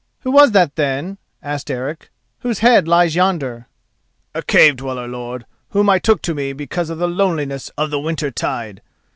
"Who 0.21 0.31
was 0.31 0.49
that, 0.53 0.77
then," 0.77 1.19
asked 1.43 1.69
Eric, 1.69 2.09
"whose 2.39 2.57
head 2.57 2.87
lies 2.87 3.13
yonder?" 3.13 3.67
"A 4.33 4.41
cave 4.41 4.77
dweller, 4.77 5.07
lord, 5.07 5.45
whom 5.69 5.91
I 5.91 5.99
took 5.99 6.23
to 6.23 6.33
me 6.33 6.53
because 6.53 6.89
of 6.89 6.97
the 6.97 7.07
lonesomeness 7.07 7.69
of 7.77 7.91
the 7.91 7.99
winter 7.99 8.31
tide. 8.31 8.81